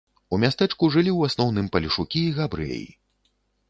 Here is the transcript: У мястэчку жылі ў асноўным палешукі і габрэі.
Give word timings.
У 0.35 0.37
мястэчку 0.43 0.89
жылі 0.95 1.11
ў 1.13 1.19
асноўным 1.33 1.71
палешукі 1.77 2.19
і 2.27 2.35
габрэі. 2.43 2.85